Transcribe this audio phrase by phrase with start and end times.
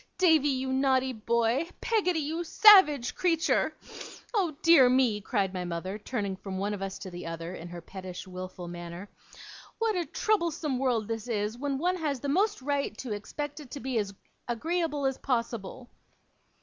[0.17, 1.69] Davy, you naughty boy!
[1.79, 3.77] Peggotty, you savage creature!
[4.33, 7.67] Oh, dear me!' cried my mother, turning from one of us to the other, in
[7.67, 9.09] her pettish wilful manner,
[9.77, 13.69] 'what a troublesome world this is, when one has the most right to expect it
[13.69, 14.11] to be as
[14.47, 15.87] agreeable as possible!